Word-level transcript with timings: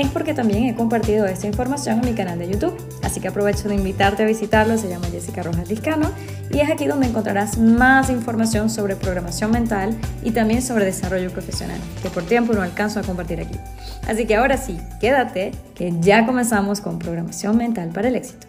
es 0.00 0.08
porque 0.08 0.34
también 0.34 0.64
he 0.64 0.74
compartido 0.74 1.24
esta 1.24 1.46
información 1.46 2.00
en 2.00 2.10
mi 2.10 2.14
canal 2.14 2.36
de 2.36 2.50
YouTube. 2.50 2.76
Así 3.04 3.20
que 3.20 3.28
aprovecho 3.28 3.68
de 3.68 3.76
invitarte 3.76 4.24
a 4.24 4.26
visitarlo, 4.26 4.76
se 4.76 4.88
llama 4.88 5.06
Jessica 5.06 5.42
Rojas 5.44 5.68
Discano 5.68 6.10
y 6.50 6.58
es 6.58 6.68
aquí 6.68 6.86
donde 6.86 7.06
encontrarás 7.06 7.58
más 7.58 8.10
información 8.10 8.70
sobre 8.70 8.96
programación 8.96 9.52
mental 9.52 9.96
y 10.24 10.32
también 10.32 10.62
sobre 10.62 10.84
desarrollo 10.84 11.30
profesional, 11.30 11.78
que 12.02 12.10
por 12.10 12.24
tiempo 12.24 12.52
no 12.54 12.62
alcanzo 12.62 12.98
a 12.98 13.02
compartir 13.04 13.40
aquí. 13.40 13.56
Así 14.08 14.26
que 14.26 14.34
ahora 14.34 14.56
sí, 14.56 14.80
quédate, 15.00 15.52
que 15.76 15.92
ya 16.00 16.26
comenzamos 16.26 16.80
con 16.80 16.98
programación 16.98 17.56
mental 17.56 17.90
para 17.90 18.08
el 18.08 18.16
éxito. 18.16 18.48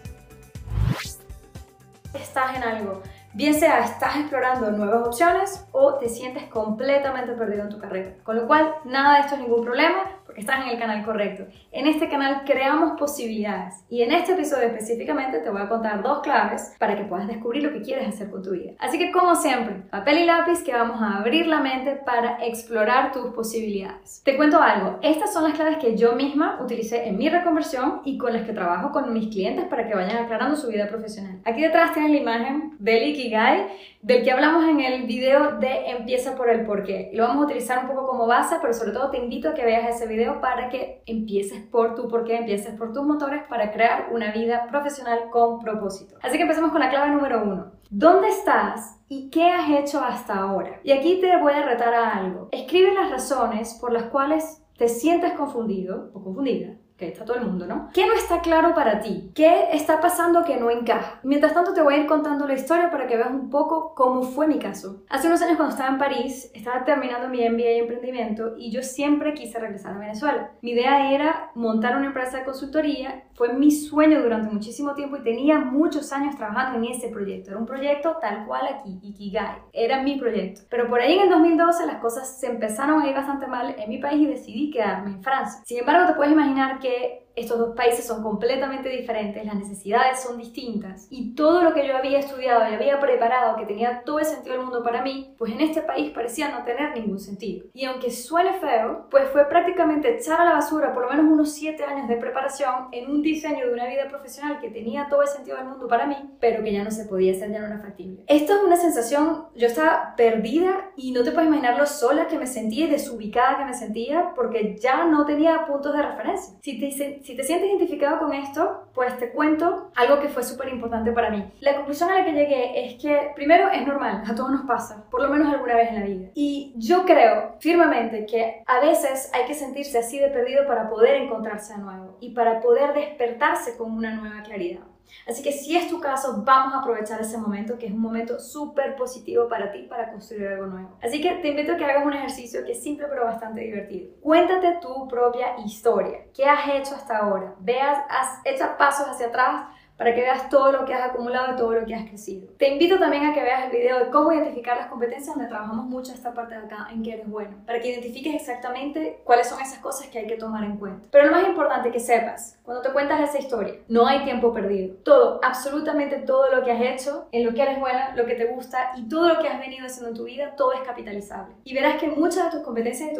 Estás 2.12 2.56
en 2.56 2.64
algo, 2.64 3.02
bien 3.34 3.54
sea 3.54 3.84
estás 3.84 4.16
explorando 4.16 4.72
nuevas 4.72 5.06
opciones 5.06 5.64
o 5.70 5.94
te 5.94 6.08
sientes 6.08 6.44
completamente 6.44 7.32
perdido 7.32 7.62
en 7.62 7.68
tu 7.68 7.78
carrera, 7.78 8.14
con 8.24 8.34
lo 8.34 8.48
cual 8.48 8.74
nada 8.84 9.14
de 9.14 9.20
esto 9.20 9.36
es 9.36 9.42
ningún 9.42 9.64
problema 9.64 10.16
estás 10.40 10.64
en 10.64 10.68
el 10.68 10.78
canal 10.78 11.04
correcto. 11.04 11.44
En 11.72 11.86
este 11.86 12.08
canal 12.08 12.42
creamos 12.44 12.98
posibilidades 12.98 13.84
y 13.88 14.02
en 14.02 14.12
este 14.12 14.32
episodio 14.32 14.68
específicamente 14.68 15.40
te 15.40 15.50
voy 15.50 15.62
a 15.62 15.68
contar 15.68 16.02
dos 16.02 16.20
claves 16.20 16.74
para 16.78 16.96
que 16.96 17.04
puedas 17.04 17.26
descubrir 17.26 17.62
lo 17.62 17.72
que 17.72 17.82
quieres 17.82 18.08
hacer 18.08 18.30
con 18.30 18.42
tu 18.42 18.50
vida. 18.50 18.72
Así 18.78 18.98
que 18.98 19.12
como 19.12 19.34
siempre, 19.34 19.82
papel 19.90 20.18
y 20.18 20.24
lápiz 20.24 20.62
que 20.62 20.72
vamos 20.72 21.00
a 21.00 21.18
abrir 21.18 21.46
la 21.46 21.60
mente 21.60 21.96
para 22.04 22.44
explorar 22.44 23.12
tus 23.12 23.32
posibilidades. 23.32 24.22
Te 24.24 24.36
cuento 24.36 24.60
algo, 24.60 24.98
estas 25.02 25.32
son 25.32 25.44
las 25.44 25.54
claves 25.54 25.78
que 25.78 25.96
yo 25.96 26.12
misma 26.12 26.58
utilicé 26.62 27.08
en 27.08 27.16
mi 27.16 27.28
reconversión 27.28 28.00
y 28.04 28.18
con 28.18 28.32
las 28.32 28.42
que 28.42 28.52
trabajo 28.52 28.92
con 28.92 29.12
mis 29.12 29.28
clientes 29.28 29.66
para 29.66 29.86
que 29.86 29.94
vayan 29.94 30.16
aclarando 30.16 30.56
su 30.56 30.68
vida 30.68 30.88
profesional. 30.88 31.40
Aquí 31.44 31.62
detrás 31.62 31.92
tienes 31.92 32.10
la 32.10 32.18
imagen 32.18 32.76
del 32.78 33.08
Ikigai 33.08 33.66
del 34.02 34.22
que 34.22 34.30
hablamos 34.30 34.64
en 34.68 34.80
el 34.80 35.02
video 35.02 35.58
de 35.58 35.90
empieza 35.90 36.36
por 36.36 36.48
el 36.48 36.64
porqué. 36.64 37.10
Lo 37.12 37.24
vamos 37.24 37.42
a 37.42 37.46
utilizar 37.46 37.80
un 37.80 37.88
poco 37.88 38.06
como 38.06 38.26
base, 38.26 38.56
pero 38.60 38.72
sobre 38.72 38.92
todo 38.92 39.10
te 39.10 39.18
invito 39.18 39.48
a 39.48 39.54
que 39.54 39.64
veas 39.64 39.96
ese 39.96 40.06
video 40.06 40.25
para 40.40 40.68
que 40.68 41.02
empieces 41.06 41.62
por 41.62 41.94
tu 41.94 42.08
porqué, 42.08 42.38
empieces 42.38 42.74
por 42.74 42.92
tus 42.92 43.04
motores 43.04 43.42
para 43.48 43.72
crear 43.72 44.08
una 44.12 44.32
vida 44.32 44.66
profesional 44.68 45.30
con 45.30 45.58
propósito. 45.58 46.16
Así 46.22 46.36
que 46.36 46.42
empecemos 46.42 46.72
con 46.72 46.80
la 46.80 46.90
clave 46.90 47.10
número 47.10 47.42
uno. 47.42 47.72
¿Dónde 47.90 48.28
estás 48.28 49.00
y 49.08 49.30
qué 49.30 49.48
has 49.48 49.70
hecho 49.70 50.00
hasta 50.00 50.34
ahora? 50.34 50.80
Y 50.82 50.92
aquí 50.92 51.20
te 51.20 51.36
voy 51.38 51.52
a 51.52 51.64
retar 51.64 51.94
a 51.94 52.16
algo. 52.16 52.48
Escribe 52.52 52.92
las 52.94 53.10
razones 53.10 53.78
por 53.80 53.92
las 53.92 54.04
cuales 54.04 54.62
te 54.76 54.88
sientes 54.88 55.32
confundido 55.32 56.10
o 56.12 56.22
confundida 56.22 56.76
que 56.96 57.08
está 57.08 57.24
todo 57.24 57.36
el 57.36 57.44
mundo, 57.44 57.66
¿no? 57.66 57.90
¿Qué 57.92 58.06
no 58.06 58.14
está 58.14 58.40
claro 58.40 58.74
para 58.74 59.00
ti? 59.00 59.30
¿Qué 59.34 59.68
está 59.72 60.00
pasando 60.00 60.44
que 60.44 60.56
no 60.56 60.70
encaja? 60.70 61.20
Mientras 61.22 61.52
tanto 61.52 61.74
te 61.74 61.82
voy 61.82 61.94
a 61.94 61.98
ir 61.98 62.06
contando 62.06 62.46
la 62.46 62.54
historia 62.54 62.90
para 62.90 63.06
que 63.06 63.16
veas 63.16 63.30
un 63.30 63.50
poco 63.50 63.94
cómo 63.94 64.22
fue 64.22 64.46
mi 64.46 64.58
caso. 64.58 65.02
Hace 65.10 65.28
unos 65.28 65.42
años 65.42 65.56
cuando 65.56 65.74
estaba 65.74 65.90
en 65.90 65.98
París, 65.98 66.50
estaba 66.54 66.84
terminando 66.84 67.28
mi 67.28 67.46
MBA 67.48 67.64
en 67.64 67.80
emprendimiento 67.82 68.54
y 68.56 68.70
yo 68.70 68.82
siempre 68.82 69.34
quise 69.34 69.58
regresar 69.58 69.94
a 69.94 69.98
Venezuela. 69.98 70.52
Mi 70.62 70.70
idea 70.70 71.12
era 71.12 71.50
montar 71.54 71.96
una 71.96 72.06
empresa 72.06 72.38
de 72.38 72.44
consultoría, 72.44 73.24
fue 73.36 73.52
mi 73.52 73.70
sueño 73.70 74.22
durante 74.22 74.52
muchísimo 74.52 74.94
tiempo 74.94 75.16
y 75.16 75.22
tenía 75.22 75.58
muchos 75.58 76.12
años 76.12 76.36
trabajando 76.36 76.78
en 76.78 76.94
ese 76.94 77.08
proyecto. 77.08 77.50
Era 77.50 77.58
un 77.58 77.66
proyecto 77.66 78.16
tal 78.20 78.46
cual 78.46 78.66
aquí, 78.66 78.98
Ikigai. 79.02 79.58
Era 79.72 80.02
mi 80.02 80.18
proyecto. 80.18 80.62
Pero 80.70 80.88
por 80.88 81.00
ahí 81.00 81.14
en 81.14 81.22
el 81.22 81.28
2012 81.28 81.86
las 81.86 82.00
cosas 82.00 82.40
se 82.40 82.46
empezaron 82.46 83.02
a 83.02 83.08
ir 83.08 83.14
bastante 83.14 83.46
mal 83.46 83.74
en 83.78 83.88
mi 83.88 83.98
país 83.98 84.22
y 84.22 84.26
decidí 84.26 84.70
quedarme 84.70 85.10
en 85.10 85.22
Francia. 85.22 85.60
Sin 85.64 85.80
embargo, 85.80 86.06
te 86.06 86.14
puedes 86.14 86.32
imaginar 86.32 86.78
que 86.78 87.25
estos 87.36 87.58
dos 87.58 87.76
países 87.76 88.06
son 88.06 88.22
completamente 88.22 88.88
diferentes, 88.88 89.44
las 89.44 89.54
necesidades 89.54 90.22
son 90.22 90.38
distintas 90.38 91.06
y 91.10 91.34
todo 91.34 91.62
lo 91.62 91.74
que 91.74 91.86
yo 91.86 91.96
había 91.96 92.18
estudiado 92.18 92.68
y 92.70 92.74
había 92.74 92.98
preparado, 92.98 93.56
que 93.56 93.66
tenía 93.66 94.02
todo 94.04 94.18
el 94.18 94.24
sentido 94.24 94.56
del 94.56 94.64
mundo 94.64 94.82
para 94.82 95.02
mí, 95.02 95.34
pues 95.36 95.52
en 95.52 95.60
este 95.60 95.82
país 95.82 96.10
parecía 96.10 96.48
no 96.48 96.64
tener 96.64 96.96
ningún 96.96 97.18
sentido. 97.18 97.66
Y 97.74 97.84
aunque 97.84 98.10
suene 98.10 98.54
feo, 98.54 99.06
pues 99.10 99.28
fue 99.30 99.46
prácticamente 99.48 100.16
echar 100.16 100.40
a 100.40 100.44
la 100.46 100.52
basura 100.52 100.94
por 100.94 101.04
lo 101.04 101.10
menos 101.10 101.30
unos 101.30 101.52
7 101.52 101.84
años 101.84 102.08
de 102.08 102.16
preparación 102.16 102.88
en 102.92 103.10
un 103.10 103.20
diseño 103.20 103.66
de 103.66 103.72
una 103.72 103.86
vida 103.86 104.08
profesional 104.08 104.58
que 104.58 104.70
tenía 104.70 105.08
todo 105.10 105.22
el 105.22 105.28
sentido 105.28 105.58
del 105.58 105.66
mundo 105.66 105.88
para 105.88 106.06
mí, 106.06 106.16
pero 106.40 106.64
que 106.64 106.72
ya 106.72 106.82
no 106.82 106.90
se 106.90 107.04
podía 107.04 107.32
hacer, 107.32 107.52
ya 107.52 107.60
no 107.60 107.66
era 107.66 107.78
factible. 107.78 108.24
Esto 108.28 108.56
es 108.56 108.62
una 108.62 108.76
sensación, 108.76 109.44
yo 109.54 109.66
estaba 109.66 110.14
perdida 110.16 110.90
y 110.96 111.12
no 111.12 111.22
te 111.22 111.32
puedes 111.32 111.48
imaginar 111.48 111.76
lo 111.76 111.86
sola 111.86 112.28
que 112.28 112.38
me 112.38 112.46
sentía 112.46 112.86
y 112.86 112.90
desubicada 112.90 113.58
que 113.58 113.64
me 113.66 113.74
sentía 113.74 114.32
porque 114.34 114.78
ya 114.80 115.04
no 115.04 115.26
tenía 115.26 115.66
puntos 115.66 115.94
de 115.94 116.02
referencia. 116.02 116.56
Si 116.62 116.80
te, 116.80 116.86
si 117.26 117.34
te 117.34 117.42
sientes 117.42 117.68
identificado 117.68 118.20
con 118.20 118.32
esto, 118.32 118.84
pues 118.94 119.18
te 119.18 119.32
cuento 119.32 119.90
algo 119.96 120.20
que 120.20 120.28
fue 120.28 120.44
súper 120.44 120.68
importante 120.68 121.10
para 121.10 121.28
mí. 121.28 121.44
La 121.58 121.74
conclusión 121.74 122.08
a 122.08 122.20
la 122.20 122.24
que 122.24 122.30
llegué 122.30 122.86
es 122.86 123.02
que, 123.02 123.32
primero, 123.34 123.68
es 123.68 123.84
normal, 123.84 124.22
a 124.24 124.32
todos 124.32 124.52
nos 124.52 124.64
pasa, 124.64 125.04
por 125.10 125.20
lo 125.20 125.28
menos 125.28 125.52
alguna 125.52 125.74
vez 125.74 125.88
en 125.88 125.94
la 125.96 126.06
vida. 126.06 126.28
Y 126.34 126.72
yo 126.76 127.04
creo 127.04 127.56
firmemente 127.58 128.26
que 128.26 128.62
a 128.64 128.78
veces 128.78 129.28
hay 129.34 129.44
que 129.46 129.54
sentirse 129.54 129.98
así 129.98 130.20
de 130.20 130.28
perdido 130.28 130.68
para 130.68 130.88
poder 130.88 131.16
encontrarse 131.16 131.74
de 131.74 131.80
nuevo 131.80 132.16
y 132.20 132.30
para 132.30 132.60
poder 132.60 132.94
despertarse 132.94 133.76
con 133.76 133.90
una 133.90 134.14
nueva 134.14 134.44
claridad. 134.44 134.82
Así 135.26 135.42
que 135.42 135.52
si 135.52 135.76
es 135.76 135.88
tu 135.88 136.00
caso, 136.00 136.42
vamos 136.44 136.74
a 136.74 136.78
aprovechar 136.78 137.20
ese 137.20 137.38
momento, 137.38 137.78
que 137.78 137.86
es 137.86 137.92
un 137.92 138.00
momento 138.00 138.38
súper 138.38 138.96
positivo 138.96 139.48
para 139.48 139.72
ti, 139.72 139.82
para 139.82 140.10
construir 140.10 140.48
algo 140.48 140.66
nuevo. 140.66 140.96
Así 141.02 141.20
que 141.20 141.30
te 141.36 141.48
invito 141.48 141.72
a 141.72 141.76
que 141.76 141.84
hagas 141.84 142.04
un 142.04 142.12
ejercicio 142.12 142.64
que 142.64 142.72
es 142.72 142.82
simple 142.82 143.06
pero 143.08 143.24
bastante 143.24 143.60
divertido. 143.60 144.10
Cuéntate 144.20 144.78
tu 144.80 145.08
propia 145.08 145.56
historia. 145.64 146.20
¿Qué 146.34 146.44
has 146.44 146.68
hecho 146.74 146.94
hasta 146.94 147.18
ahora? 147.18 147.54
Veas, 147.60 147.98
has 148.08 148.40
hecho 148.44 148.64
pasos 148.78 149.06
hacia 149.06 149.26
atrás 149.26 149.66
para 149.96 150.14
que 150.14 150.20
veas 150.20 150.48
todo 150.48 150.72
lo 150.72 150.84
que 150.84 150.94
has 150.94 151.10
acumulado 151.10 151.54
y 151.54 151.56
todo 151.56 151.72
lo 151.72 151.86
que 151.86 151.94
has 151.94 152.06
crecido. 152.08 152.48
Te 152.58 152.68
invito 152.68 152.98
también 152.98 153.24
a 153.24 153.34
que 153.34 153.42
veas 153.42 153.64
el 153.64 153.70
video 153.70 153.98
de 153.98 154.10
cómo 154.10 154.32
identificar 154.32 154.76
las 154.76 154.88
competencias, 154.88 155.34
donde 155.34 155.48
trabajamos 155.48 155.86
mucho 155.86 156.12
esta 156.12 156.34
parte 156.34 156.54
de 156.54 156.66
acá, 156.66 156.88
en 156.92 157.02
que 157.02 157.12
eres 157.14 157.28
bueno, 157.28 157.56
para 157.64 157.80
que 157.80 157.88
identifiques 157.88 158.34
exactamente 158.34 159.20
cuáles 159.24 159.48
son 159.48 159.60
esas 159.60 159.78
cosas 159.78 160.06
que 160.08 160.18
hay 160.18 160.26
que 160.26 160.36
tomar 160.36 160.64
en 160.64 160.76
cuenta. 160.76 161.08
Pero 161.10 161.26
lo 161.26 161.32
más 161.32 161.46
importante 161.46 161.90
que 161.90 162.00
sepas, 162.00 162.55
cuando 162.66 162.82
te 162.82 162.92
cuentas 162.92 163.20
esa 163.20 163.38
historia, 163.38 163.76
no 163.88 164.06
hay 164.08 164.24
tiempo 164.24 164.52
perdido. 164.52 164.96
Todo, 165.04 165.38
absolutamente 165.42 166.18
todo 166.18 166.52
lo 166.52 166.64
que 166.64 166.72
has 166.72 166.80
hecho, 166.80 167.28
en 167.30 167.46
lo 167.46 167.54
que 167.54 167.62
eres 167.62 167.78
buena, 167.78 168.14
lo 168.16 168.26
que 168.26 168.34
te 168.34 168.46
gusta 168.46 168.90
y 168.96 169.08
todo 169.08 169.28
lo 169.28 169.38
que 169.40 169.48
has 169.48 169.60
venido 169.60 169.86
haciendo 169.86 170.10
en 170.10 170.16
tu 170.16 170.24
vida, 170.24 170.56
todo 170.56 170.72
es 170.72 170.80
capitalizable. 170.80 171.54
Y 171.62 171.72
verás 171.72 172.00
que 172.00 172.08
muchas 172.08 172.46
de 172.46 172.50
tus 172.50 172.66
competencias 172.66 173.12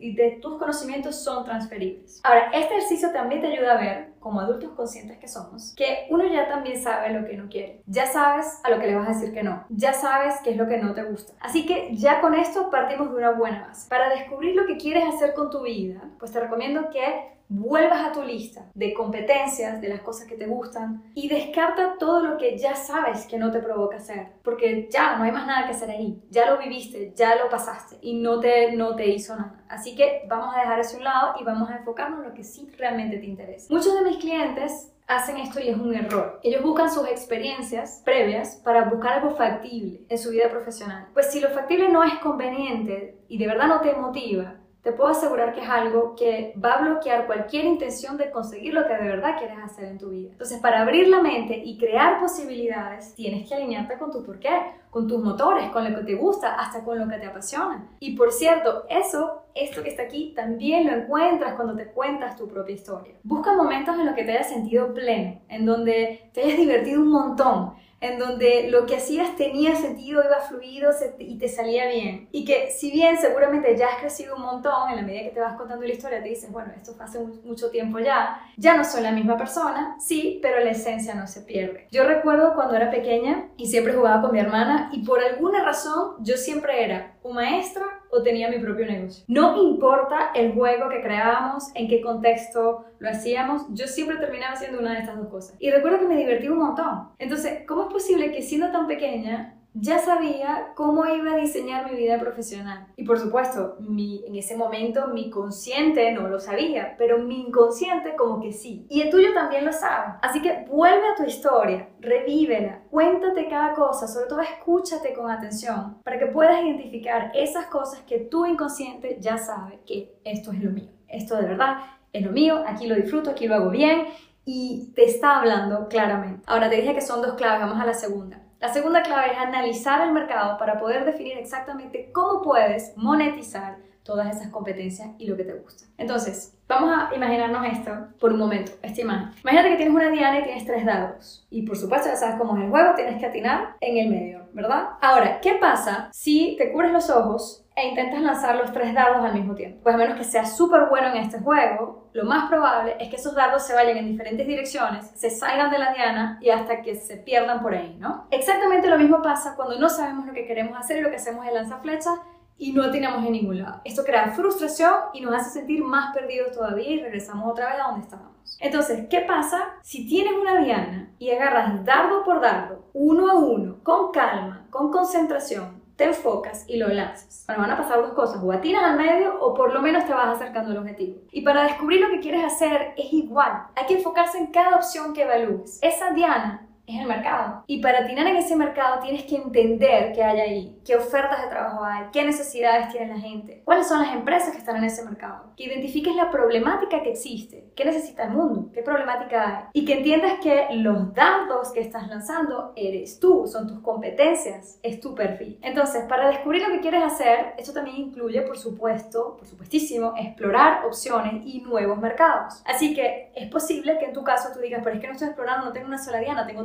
y 0.00 0.16
de 0.16 0.38
tus 0.40 0.58
conocimientos 0.58 1.22
son 1.22 1.44
transferibles. 1.44 2.22
Ahora, 2.24 2.50
este 2.54 2.76
ejercicio 2.76 3.12
también 3.12 3.42
te 3.42 3.48
ayuda 3.48 3.74
a 3.74 3.80
ver 3.80 4.14
como 4.20 4.40
adultos 4.40 4.70
conscientes 4.70 5.18
que 5.18 5.28
somos, 5.28 5.74
que 5.76 6.06
uno 6.08 6.24
ya 6.26 6.48
también 6.48 6.82
sabe 6.82 7.12
lo 7.12 7.26
que 7.26 7.36
no 7.36 7.50
quiere. 7.50 7.82
Ya 7.86 8.06
sabes 8.06 8.58
a 8.64 8.70
lo 8.70 8.80
que 8.80 8.86
le 8.86 8.94
vas 8.94 9.06
a 9.06 9.12
decir 9.12 9.34
que 9.34 9.42
no. 9.42 9.66
Ya 9.68 9.92
sabes 9.92 10.36
qué 10.42 10.52
es 10.52 10.56
lo 10.56 10.66
que 10.66 10.78
no 10.78 10.94
te 10.94 11.02
gusta. 11.02 11.34
Así 11.40 11.66
que 11.66 11.94
ya 11.94 12.22
con 12.22 12.34
esto 12.34 12.70
partimos 12.70 13.10
de 13.10 13.16
una 13.16 13.32
buena 13.32 13.66
base. 13.66 13.86
Para 13.90 14.08
descubrir 14.08 14.56
lo 14.56 14.64
que 14.64 14.78
quieres 14.78 15.04
hacer 15.06 15.34
con 15.34 15.50
tu 15.50 15.60
vida, 15.64 16.00
pues 16.18 16.32
te 16.32 16.40
recomiendo 16.40 16.88
que 16.88 17.33
vuelvas 17.54 18.04
a 18.04 18.12
tu 18.12 18.22
lista 18.22 18.66
de 18.74 18.92
competencias, 18.92 19.80
de 19.80 19.88
las 19.88 20.00
cosas 20.00 20.26
que 20.26 20.36
te 20.36 20.46
gustan 20.46 21.02
y 21.14 21.28
descarta 21.28 21.96
todo 21.98 22.20
lo 22.20 22.36
que 22.36 22.58
ya 22.58 22.74
sabes 22.74 23.26
que 23.26 23.38
no 23.38 23.50
te 23.50 23.60
provoca 23.60 23.96
hacer, 23.96 24.28
porque 24.42 24.88
ya 24.90 25.16
no 25.16 25.24
hay 25.24 25.32
más 25.32 25.46
nada 25.46 25.66
que 25.66 25.72
hacer 25.72 25.90
ahí, 25.90 26.22
ya 26.30 26.50
lo 26.50 26.58
viviste, 26.58 27.12
ya 27.14 27.36
lo 27.36 27.48
pasaste 27.48 27.96
y 28.02 28.14
no 28.14 28.40
te, 28.40 28.72
no 28.72 28.96
te 28.96 29.06
hizo 29.06 29.36
nada. 29.36 29.64
Así 29.68 29.94
que 29.94 30.22
vamos 30.28 30.54
a 30.54 30.60
dejar 30.60 30.80
eso 30.80 30.96
a 30.96 30.98
un 30.98 31.04
lado 31.04 31.34
y 31.40 31.44
vamos 31.44 31.70
a 31.70 31.76
enfocarnos 31.76 32.20
en 32.20 32.28
lo 32.28 32.34
que 32.34 32.44
sí 32.44 32.70
realmente 32.76 33.18
te 33.18 33.26
interesa. 33.26 33.72
Muchos 33.72 33.94
de 33.94 34.08
mis 34.08 34.18
clientes 34.18 34.90
hacen 35.06 35.36
esto 35.36 35.60
y 35.60 35.68
es 35.68 35.76
un 35.76 35.94
error. 35.94 36.40
Ellos 36.42 36.62
buscan 36.62 36.90
sus 36.90 37.06
experiencias 37.08 38.02
previas 38.04 38.56
para 38.64 38.84
buscar 38.84 39.14
algo 39.14 39.36
factible 39.36 40.02
en 40.08 40.18
su 40.18 40.30
vida 40.30 40.48
profesional. 40.48 41.08
Pues 41.12 41.30
si 41.30 41.40
lo 41.40 41.50
factible 41.50 41.88
no 41.88 42.02
es 42.02 42.14
conveniente 42.20 43.18
y 43.28 43.38
de 43.38 43.46
verdad 43.46 43.68
no 43.68 43.80
te 43.80 43.94
motiva, 43.94 44.56
te 44.84 44.92
puedo 44.92 45.10
asegurar 45.10 45.54
que 45.54 45.62
es 45.62 45.68
algo 45.68 46.14
que 46.14 46.52
va 46.62 46.74
a 46.74 46.82
bloquear 46.82 47.26
cualquier 47.26 47.64
intención 47.64 48.18
de 48.18 48.30
conseguir 48.30 48.74
lo 48.74 48.86
que 48.86 48.92
de 48.92 49.08
verdad 49.08 49.38
quieres 49.38 49.56
hacer 49.64 49.86
en 49.86 49.96
tu 49.96 50.10
vida. 50.10 50.28
Entonces, 50.30 50.60
para 50.60 50.82
abrir 50.82 51.08
la 51.08 51.22
mente 51.22 51.56
y 51.56 51.78
crear 51.78 52.20
posibilidades, 52.20 53.14
tienes 53.14 53.48
que 53.48 53.54
alinearte 53.54 53.96
con 53.96 54.12
tu 54.12 54.22
porqué, 54.22 54.50
con 54.90 55.08
tus 55.08 55.24
motores, 55.24 55.70
con 55.70 55.90
lo 55.90 55.98
que 55.98 56.04
te 56.04 56.14
gusta, 56.14 56.54
hasta 56.56 56.84
con 56.84 56.98
lo 56.98 57.08
que 57.08 57.16
te 57.16 57.24
apasiona. 57.24 57.88
Y 57.98 58.14
por 58.14 58.30
cierto, 58.30 58.84
eso, 58.90 59.44
esto 59.54 59.82
que 59.82 59.88
está 59.88 60.02
aquí, 60.02 60.34
también 60.36 60.86
lo 60.86 60.92
encuentras 60.92 61.54
cuando 61.54 61.74
te 61.74 61.86
cuentas 61.86 62.36
tu 62.36 62.46
propia 62.46 62.74
historia. 62.74 63.14
Busca 63.22 63.54
momentos 63.54 63.98
en 63.98 64.04
los 64.04 64.14
que 64.14 64.24
te 64.24 64.32
hayas 64.32 64.50
sentido 64.50 64.92
pleno, 64.92 65.40
en 65.48 65.64
donde 65.64 66.28
te 66.34 66.42
hayas 66.42 66.58
divertido 66.58 67.00
un 67.00 67.10
montón, 67.10 67.72
en 68.00 68.18
donde 68.18 68.68
lo 68.70 68.86
que 68.86 68.96
hacías 68.96 69.36
tenía 69.36 69.76
sentido, 69.76 70.22
iba 70.24 70.40
fluido 70.40 70.90
y 71.18 71.38
te 71.38 71.48
salía 71.48 71.88
bien. 71.88 72.28
Y 72.32 72.44
que 72.44 72.70
si 72.70 72.90
bien 72.90 73.18
seguramente 73.18 73.76
ya 73.76 73.88
has 73.88 74.00
crecido 74.00 74.36
un 74.36 74.42
montón, 74.42 74.90
en 74.90 74.96
la 74.96 75.02
medida 75.02 75.22
que 75.22 75.30
te 75.30 75.40
vas 75.40 75.56
contando 75.56 75.84
la 75.84 75.92
historia 75.92 76.22
te 76.22 76.28
dices, 76.28 76.50
bueno, 76.50 76.72
esto 76.76 76.94
fue 76.94 77.04
hace 77.04 77.18
mucho 77.18 77.70
tiempo 77.70 77.98
ya, 77.98 78.40
ya 78.56 78.76
no 78.76 78.84
soy 78.84 79.02
la 79.02 79.12
misma 79.12 79.36
persona, 79.36 79.96
sí, 79.98 80.38
pero 80.42 80.60
la 80.60 80.70
esencia 80.70 81.14
no 81.14 81.26
se 81.26 81.42
pierde. 81.42 81.88
Yo 81.90 82.04
recuerdo 82.04 82.54
cuando 82.54 82.74
era 82.74 82.90
pequeña 82.90 83.48
y 83.56 83.66
siempre 83.66 83.94
jugaba 83.94 84.22
con 84.22 84.32
mi 84.32 84.40
hermana 84.40 84.90
y 84.92 85.04
por 85.04 85.22
alguna 85.22 85.64
razón 85.64 86.16
yo 86.20 86.36
siempre 86.36 86.84
era 86.84 87.16
o 87.22 87.32
maestra 87.32 87.84
o 88.14 88.22
tenía 88.22 88.48
mi 88.48 88.58
propio 88.58 88.86
negocio. 88.86 89.24
No 89.28 89.62
importa 89.62 90.30
el 90.34 90.52
juego 90.52 90.88
que 90.88 91.02
creábamos, 91.02 91.70
en 91.74 91.88
qué 91.88 92.00
contexto 92.00 92.84
lo 92.98 93.08
hacíamos, 93.08 93.66
yo 93.70 93.86
siempre 93.86 94.16
terminaba 94.16 94.54
haciendo 94.54 94.78
una 94.78 94.92
de 94.92 95.00
estas 95.00 95.18
dos 95.18 95.28
cosas. 95.28 95.56
Y 95.58 95.70
recuerdo 95.70 95.98
que 95.98 96.06
me 96.06 96.16
divertí 96.16 96.48
un 96.48 96.58
montón. 96.58 97.08
Entonces, 97.18 97.62
¿cómo 97.66 97.82
es 97.82 97.92
posible 97.92 98.32
que 98.32 98.42
siendo 98.42 98.70
tan 98.70 98.86
pequeña 98.86 99.54
ya 99.74 99.98
sabía 99.98 100.72
cómo 100.76 101.04
iba 101.04 101.32
a 101.32 101.36
diseñar 101.36 101.90
mi 101.90 101.96
vida 101.96 102.18
profesional. 102.18 102.86
Y 102.96 103.04
por 103.04 103.18
supuesto, 103.18 103.76
mi, 103.80 104.24
en 104.26 104.36
ese 104.36 104.56
momento 104.56 105.08
mi 105.08 105.30
consciente 105.30 106.12
no 106.12 106.28
lo 106.28 106.38
sabía, 106.38 106.94
pero 106.96 107.18
mi 107.18 107.40
inconsciente 107.40 108.14
como 108.14 108.40
que 108.40 108.52
sí. 108.52 108.86
Y 108.88 109.02
el 109.02 109.10
tuyo 109.10 109.34
también 109.34 109.64
lo 109.64 109.72
sabe. 109.72 110.14
Así 110.22 110.40
que 110.40 110.64
vuelve 110.70 111.08
a 111.08 111.16
tu 111.16 111.24
historia, 111.24 111.88
revívela, 112.00 112.82
cuéntate 112.90 113.48
cada 113.48 113.74
cosa, 113.74 114.06
sobre 114.06 114.26
todo 114.26 114.40
escúchate 114.40 115.12
con 115.12 115.28
atención 115.28 115.98
para 116.04 116.18
que 116.18 116.26
puedas 116.26 116.62
identificar 116.62 117.32
esas 117.34 117.66
cosas 117.66 118.00
que 118.02 118.20
tu 118.20 118.46
inconsciente 118.46 119.18
ya 119.20 119.38
sabe 119.38 119.80
que 119.84 120.14
esto 120.24 120.52
es 120.52 120.62
lo 120.62 120.70
mío. 120.70 120.90
Esto 121.08 121.36
de 121.36 121.46
verdad 121.46 121.78
es 122.12 122.24
lo 122.24 122.30
mío, 122.30 122.62
aquí 122.64 122.86
lo 122.86 122.94
disfruto, 122.94 123.30
aquí 123.30 123.48
lo 123.48 123.56
hago 123.56 123.70
bien 123.70 124.06
y 124.44 124.92
te 124.94 125.04
está 125.04 125.38
hablando 125.38 125.88
claramente. 125.88 126.42
Ahora 126.46 126.70
te 126.70 126.76
dije 126.76 126.94
que 126.94 127.00
son 127.00 127.22
dos 127.22 127.34
claves, 127.34 127.60
vamos 127.60 127.80
a 127.80 127.86
la 127.86 127.94
segunda. 127.94 128.43
La 128.64 128.72
segunda 128.72 129.02
clave 129.02 129.30
es 129.30 129.36
analizar 129.36 130.00
el 130.00 130.14
mercado 130.14 130.56
para 130.56 130.78
poder 130.78 131.04
definir 131.04 131.36
exactamente 131.36 132.08
cómo 132.12 132.40
puedes 132.40 132.96
monetizar 132.96 133.76
todas 134.02 134.34
esas 134.34 134.48
competencias 134.48 135.10
y 135.18 135.26
lo 135.26 135.36
que 135.36 135.44
te 135.44 135.52
gusta. 135.52 135.84
Entonces, 135.98 136.56
vamos 136.66 136.90
a 136.90 137.14
imaginarnos 137.14 137.66
esto 137.66 137.90
por 138.18 138.32
un 138.32 138.38
momento, 138.38 138.72
esta 138.80 139.02
imagen. 139.02 139.32
Imagínate 139.42 139.68
que 139.68 139.76
tienes 139.76 139.94
una 139.94 140.08
diana 140.08 140.38
y 140.38 140.44
tienes 140.44 140.64
tres 140.64 140.86
dados. 140.86 141.46
Y 141.50 141.60
por 141.66 141.76
supuesto, 141.76 142.08
ya 142.08 142.16
sabes 142.16 142.36
cómo 142.36 142.56
es 142.56 142.64
el 142.64 142.70
juego, 142.70 142.94
tienes 142.94 143.20
que 143.20 143.26
atinar 143.26 143.76
en 143.82 143.98
el 143.98 144.08
medio, 144.08 144.48
¿verdad? 144.54 144.92
Ahora, 145.02 145.42
¿qué 145.42 145.56
pasa 145.60 146.08
si 146.10 146.56
te 146.56 146.72
cubres 146.72 146.90
los 146.90 147.10
ojos 147.10 147.63
e 147.76 147.88
intentas 147.88 148.20
lanzar 148.20 148.56
los 148.56 148.72
tres 148.72 148.94
dardos 148.94 149.24
al 149.24 149.34
mismo 149.34 149.54
tiempo. 149.54 149.80
Pues 149.82 149.94
a 149.94 149.98
menos 149.98 150.16
que 150.16 150.24
seas 150.24 150.56
súper 150.56 150.86
bueno 150.88 151.08
en 151.08 151.16
este 151.16 151.40
juego, 151.40 152.08
lo 152.12 152.24
más 152.24 152.48
probable 152.48 152.96
es 153.00 153.08
que 153.08 153.16
esos 153.16 153.34
dardos 153.34 153.66
se 153.66 153.74
vayan 153.74 153.96
en 153.96 154.06
diferentes 154.06 154.46
direcciones, 154.46 155.10
se 155.14 155.30
salgan 155.30 155.70
de 155.70 155.78
la 155.78 155.92
diana 155.92 156.38
y 156.40 156.50
hasta 156.50 156.82
que 156.82 156.94
se 156.94 157.16
pierdan 157.16 157.62
por 157.62 157.74
ahí, 157.74 157.96
¿no? 157.98 158.28
Exactamente 158.30 158.88
lo 158.88 158.98
mismo 158.98 159.22
pasa 159.22 159.56
cuando 159.56 159.78
no 159.78 159.88
sabemos 159.88 160.26
lo 160.26 160.32
que 160.32 160.46
queremos 160.46 160.78
hacer 160.78 160.98
y 160.98 161.02
lo 161.02 161.10
que 161.10 161.16
hacemos 161.16 161.46
es 161.46 161.52
lanzar 161.52 161.82
flechas 161.82 162.14
y 162.56 162.72
no 162.72 162.84
atinamos 162.84 163.24
en 163.26 163.32
ningún 163.32 163.58
lado. 163.58 163.80
Esto 163.84 164.04
crea 164.04 164.28
frustración 164.28 164.94
y 165.12 165.20
nos 165.20 165.34
hace 165.34 165.50
sentir 165.50 165.82
más 165.82 166.14
perdidos 166.14 166.52
todavía 166.52 166.88
y 166.88 167.00
regresamos 167.00 167.50
otra 167.50 167.66
vez 167.66 167.80
a 167.80 167.86
donde 167.88 168.02
estábamos. 168.02 168.34
Entonces, 168.60 169.06
¿qué 169.10 169.20
pasa 169.20 169.58
si 169.82 170.06
tienes 170.06 170.34
una 170.34 170.58
diana 170.58 171.10
y 171.18 171.30
agarras 171.30 171.84
dardo 171.84 172.22
por 172.24 172.40
dardo, 172.40 172.90
uno 172.92 173.30
a 173.30 173.34
uno, 173.34 173.82
con 173.82 174.12
calma, 174.12 174.66
con 174.70 174.92
concentración, 174.92 175.82
te 175.96 176.04
enfocas 176.04 176.64
y 176.68 176.76
lo 176.76 176.88
lanzas. 176.88 177.44
Bueno, 177.46 177.62
van 177.62 177.70
a 177.70 177.76
pasar 177.76 178.02
dos 178.02 178.12
cosas, 178.12 178.42
o 178.42 178.52
atinas 178.52 178.84
al 178.84 178.98
medio 178.98 179.38
o 179.40 179.54
por 179.54 179.72
lo 179.72 179.80
menos 179.80 180.06
te 180.06 180.12
vas 180.12 180.36
acercando 180.36 180.70
al 180.72 180.78
objetivo. 180.78 181.18
Y 181.30 181.42
para 181.42 181.64
descubrir 181.64 182.00
lo 182.00 182.10
que 182.10 182.20
quieres 182.20 182.44
hacer 182.44 182.94
es 182.96 183.12
igual, 183.12 183.66
hay 183.76 183.86
que 183.86 183.94
enfocarse 183.94 184.38
en 184.38 184.46
cada 184.46 184.76
opción 184.76 185.12
que 185.12 185.22
evalúes. 185.22 185.78
Esa 185.82 186.10
diana 186.12 186.66
es 186.86 187.00
el 187.00 187.06
mercado. 187.06 187.64
Y 187.66 187.80
para 187.80 188.00
atinar 188.00 188.26
en 188.26 188.36
ese 188.36 188.56
mercado 188.56 189.00
tienes 189.00 189.24
que 189.24 189.36
entender 189.36 190.12
qué 190.12 190.22
hay 190.22 190.40
ahí, 190.40 190.78
qué 190.84 190.96
ofertas 190.96 191.42
de 191.42 191.48
trabajo 191.48 191.84
hay, 191.84 192.06
qué 192.12 192.24
necesidades 192.24 192.90
tiene 192.90 193.14
la 193.14 193.20
gente, 193.20 193.62
cuáles 193.64 193.88
son 193.88 194.02
las 194.02 194.14
empresas 194.14 194.52
que 194.52 194.58
están 194.58 194.76
en 194.76 194.84
ese 194.84 195.04
mercado, 195.04 195.52
que 195.56 195.64
identifiques 195.64 196.14
la 196.14 196.30
problemática 196.30 197.02
que 197.02 197.10
existe, 197.10 197.72
qué 197.74 197.84
necesita 197.84 198.24
el 198.24 198.30
mundo, 198.30 198.70
qué 198.72 198.82
problemática 198.82 199.58
hay, 199.58 199.64
y 199.72 199.84
que 199.84 199.94
entiendas 199.94 200.34
que 200.42 200.66
los 200.72 201.14
datos 201.14 201.72
que 201.72 201.80
estás 201.80 202.08
lanzando 202.08 202.72
eres 202.76 203.18
tú, 203.18 203.46
son 203.46 203.66
tus 203.66 203.80
competencias, 203.80 204.78
es 204.82 205.00
tu 205.00 205.14
perfil. 205.14 205.58
Entonces, 205.62 206.04
para 206.04 206.28
descubrir 206.28 206.62
lo 206.62 206.74
que 206.74 206.80
quieres 206.80 207.02
hacer, 207.02 207.54
esto 207.56 207.72
también 207.72 207.96
incluye, 207.96 208.42
por 208.42 208.58
supuesto, 208.58 209.36
por 209.36 209.46
supuestísimo, 209.46 210.14
explorar 210.16 210.84
opciones 210.86 211.44
y 211.46 211.60
nuevos 211.60 211.98
mercados. 211.98 212.62
Así 212.64 212.94
que 212.94 213.32
es 213.34 213.50
posible 213.50 213.98
que 213.98 214.06
en 214.06 214.12
tu 214.12 214.22
caso 214.22 214.50
tú 214.52 214.60
digas, 214.60 214.80
pero 214.82 214.96
es 214.96 215.00
que 215.00 215.06
no 215.06 215.12
estoy 215.14 215.28
explorando, 215.28 215.66
no 215.66 215.72
tengo 215.72 215.86
una 215.86 215.98
sola 215.98 216.18
diana, 216.18 216.46
tengo 216.46 216.64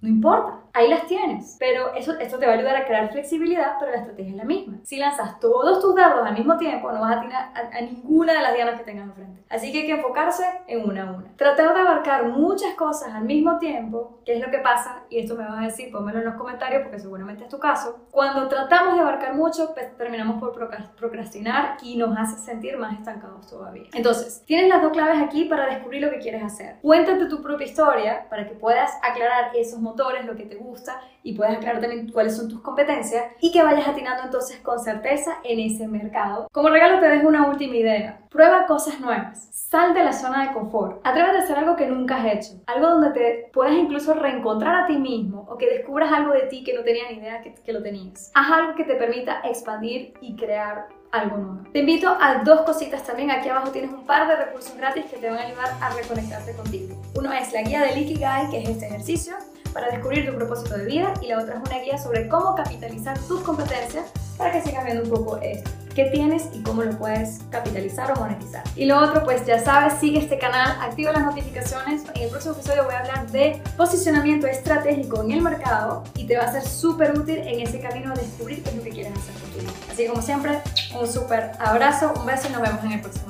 no 0.00 0.08
importa, 0.08 0.60
ahí 0.72 0.88
las 0.88 1.06
tienes. 1.06 1.56
Pero 1.58 1.94
eso, 1.94 2.18
esto 2.18 2.38
te 2.38 2.46
va 2.46 2.52
a 2.52 2.56
ayudar 2.56 2.76
a 2.76 2.84
crear 2.84 3.10
flexibilidad, 3.10 3.76
pero 3.78 3.92
la 3.92 3.98
estrategia 3.98 4.30
es 4.30 4.36
la 4.36 4.44
misma. 4.44 4.78
Si 4.82 4.98
lanzas 4.98 5.38
todos 5.40 5.80
tus 5.80 5.94
dardos 5.94 6.26
al 6.26 6.34
mismo 6.34 6.56
tiempo, 6.56 6.90
no 6.92 7.00
vas 7.00 7.18
a 7.18 7.20
tirar 7.20 7.52
a, 7.54 7.80
ninguna 7.80 8.34
de 8.34 8.42
las 8.42 8.54
dianas 8.54 8.78
que 8.78 8.84
tengas 8.84 9.06
enfrente. 9.06 9.42
Así 9.48 9.72
que 9.72 9.80
hay 9.80 9.86
que 9.86 9.92
enfocarse 9.92 10.44
en 10.66 10.88
una 10.88 11.08
a 11.08 11.12
una. 11.12 11.36
Tratar 11.36 11.74
de 11.74 11.80
abarcar 11.80 12.24
muchas 12.26 12.74
cosas 12.74 13.12
al 13.14 13.24
mismo 13.24 13.58
tiempo, 13.58 14.20
que 14.24 14.34
es 14.34 14.40
lo 14.40 14.50
que 14.50 14.58
pasa, 14.58 15.02
y 15.08 15.18
esto 15.18 15.34
me 15.34 15.44
vas 15.44 15.58
a 15.58 15.62
decir, 15.62 15.90
pónmelo 15.90 16.20
en 16.20 16.26
los 16.26 16.34
comentarios 16.34 16.82
porque 16.82 17.00
seguramente 17.00 17.44
es 17.44 17.50
tu 17.50 17.58
caso. 17.58 18.06
Cuando 18.10 18.48
tratamos 18.48 18.94
de 18.94 19.00
abarcar 19.00 19.34
mucho, 19.34 19.74
pues, 19.74 19.96
terminamos 19.96 20.40
por 20.40 20.52
procrastinar 20.96 21.76
y 21.82 21.96
nos 21.96 22.16
hace 22.16 22.38
sentir 22.38 22.76
más 22.76 22.98
estancados 22.98 23.46
todavía. 23.48 23.88
Entonces, 23.92 24.42
tienes 24.46 24.68
las 24.68 24.82
dos 24.82 24.92
claves 24.92 25.20
aquí 25.20 25.44
para 25.46 25.66
descubrir 25.66 26.02
lo 26.02 26.10
que 26.10 26.18
quieres 26.18 26.42
hacer. 26.42 26.76
Cuéntate 26.82 27.26
tu 27.26 27.42
propia 27.42 27.66
historia 27.66 28.26
para 28.28 28.46
que 28.46 28.54
puedas 28.54 28.92
aclarar 29.02 29.49
esos 29.54 29.80
motores, 29.80 30.24
lo 30.24 30.36
que 30.36 30.44
te 30.44 30.56
gusta 30.56 31.00
y 31.22 31.34
puedes 31.34 31.56
aclarar 31.56 31.80
también 31.80 32.10
cuáles 32.10 32.36
son 32.36 32.48
tus 32.48 32.60
competencias 32.60 33.24
y 33.40 33.52
que 33.52 33.62
vayas 33.62 33.88
atinando 33.88 34.22
entonces 34.24 34.58
con 34.60 34.78
certeza 34.78 35.38
en 35.44 35.60
ese 35.60 35.86
mercado. 35.86 36.48
Como 36.52 36.68
regalo 36.70 37.00
te 37.00 37.08
dejo 37.08 37.28
una 37.28 37.48
última 37.48 37.76
idea. 37.76 38.20
Prueba 38.30 38.66
cosas 38.66 39.00
nuevas. 39.00 39.48
Sal 39.50 39.92
de 39.94 40.04
la 40.04 40.12
zona 40.12 40.46
de 40.46 40.52
confort. 40.52 41.00
Atrévete 41.04 41.38
a 41.38 41.40
hacer 41.40 41.58
algo 41.58 41.76
que 41.76 41.86
nunca 41.86 42.16
has 42.16 42.26
hecho. 42.26 42.60
Algo 42.66 42.88
donde 42.88 43.10
te 43.10 43.50
puedas 43.52 43.74
incluso 43.74 44.14
reencontrar 44.14 44.84
a 44.84 44.86
ti 44.86 44.96
mismo 44.96 45.46
o 45.48 45.58
que 45.58 45.68
descubras 45.68 46.12
algo 46.12 46.32
de 46.32 46.42
ti 46.42 46.64
que 46.64 46.74
no 46.74 46.82
tenías 46.82 47.10
ni 47.10 47.18
idea 47.18 47.42
que, 47.42 47.54
que 47.54 47.72
lo 47.72 47.82
tenías. 47.82 48.30
Haz 48.34 48.50
algo 48.50 48.74
que 48.74 48.84
te 48.84 48.94
permita 48.94 49.40
expandir 49.44 50.14
y 50.20 50.36
crear 50.36 50.88
algo 51.12 51.36
nuevo. 51.36 51.70
Te 51.72 51.80
invito 51.80 52.08
a 52.08 52.42
dos 52.44 52.62
cositas 52.62 53.02
también. 53.04 53.30
Aquí 53.30 53.48
abajo 53.48 53.70
tienes 53.70 53.90
un 53.92 54.06
par 54.06 54.28
de 54.28 54.36
recursos 54.36 54.76
gratis 54.76 55.04
que 55.06 55.16
te 55.16 55.28
van 55.28 55.38
a 55.38 55.42
ayudar 55.42 55.70
a 55.80 55.90
reconectarte 55.90 56.54
contigo. 56.54 56.96
Uno 57.20 57.34
es 57.34 57.52
la 57.52 57.60
guía 57.60 57.82
del 57.82 57.98
Ikigai, 57.98 58.48
que 58.48 58.62
es 58.62 58.70
este 58.70 58.86
ejercicio 58.86 59.34
para 59.74 59.90
descubrir 59.90 60.26
tu 60.26 60.34
propósito 60.34 60.78
de 60.78 60.86
vida 60.86 61.12
y 61.20 61.26
la 61.26 61.38
otra 61.38 61.56
es 61.56 61.68
una 61.68 61.78
guía 61.80 61.98
sobre 61.98 62.26
cómo 62.28 62.54
capitalizar 62.54 63.18
tus 63.28 63.42
competencias 63.42 64.06
para 64.38 64.52
que 64.52 64.62
sigas 64.62 64.86
viendo 64.86 65.02
un 65.02 65.10
poco 65.10 65.36
esto 65.36 65.70
qué 65.94 66.04
tienes 66.04 66.44
y 66.54 66.62
cómo 66.62 66.82
lo 66.82 66.96
puedes 66.96 67.40
capitalizar 67.50 68.10
o 68.12 68.20
monetizar. 68.20 68.62
Y 68.74 68.86
lo 68.86 68.98
otro, 68.98 69.22
pues 69.22 69.44
ya 69.44 69.62
sabes, 69.62 69.94
sigue 70.00 70.20
este 70.20 70.38
canal, 70.38 70.78
activa 70.80 71.12
las 71.12 71.24
notificaciones. 71.24 72.04
En 72.14 72.22
el 72.22 72.30
próximo 72.30 72.54
episodio 72.54 72.84
voy 72.84 72.94
a 72.94 73.00
hablar 73.00 73.30
de 73.30 73.60
posicionamiento 73.76 74.46
estratégico 74.46 75.22
en 75.22 75.32
el 75.32 75.42
mercado 75.42 76.04
y 76.14 76.24
te 76.26 76.38
va 76.38 76.44
a 76.44 76.52
ser 76.52 76.62
súper 76.62 77.18
útil 77.18 77.38
en 77.38 77.60
ese 77.60 77.80
camino 77.80 78.14
de 78.14 78.22
descubrir 78.22 78.62
qué 78.62 78.70
es 78.70 78.76
lo 78.76 78.82
que 78.82 78.90
quieres 78.90 79.12
hacer 79.18 79.34
con 79.34 79.50
tu 79.50 79.58
vida. 79.58 79.72
Así 79.90 79.96
que 80.04 80.08
como 80.08 80.22
siempre, 80.22 80.60
un 80.98 81.06
súper 81.06 81.50
abrazo, 81.58 82.14
un 82.16 82.24
beso 82.24 82.48
y 82.48 82.52
nos 82.52 82.62
vemos 82.62 82.82
en 82.84 82.92
el 82.92 83.00
próximo. 83.02 83.29